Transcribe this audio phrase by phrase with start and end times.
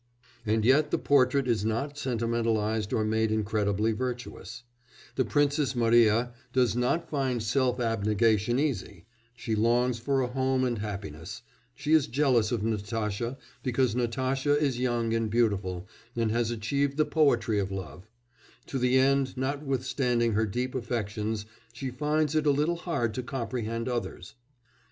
[0.47, 4.63] And yet the portrait is not sentimentalised or made incredibly virtuous;
[5.13, 10.79] the Princess Mariya does not find self abnegation easy, she longs for a home and
[10.79, 11.43] happiness,
[11.75, 17.05] she is jealous of Natasha because Natasha is young and beautiful, and has achieved the
[17.05, 18.09] poetry of love;
[18.65, 23.87] to the end, notwithstanding her deep affections, she finds it a little hard to comprehend
[23.87, 24.33] others.